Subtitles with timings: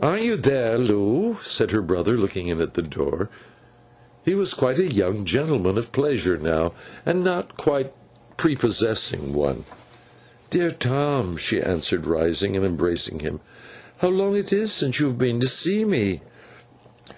[0.00, 3.28] 'Are you there, Loo?' said her brother, looking in at the door.
[4.24, 6.72] He was quite a young gentleman of pleasure now,
[7.04, 9.66] and not quite a prepossessing one.
[10.48, 13.40] 'Dear Tom,' she answered, rising and embracing him,
[13.98, 16.22] 'how long it is since you have been to see me!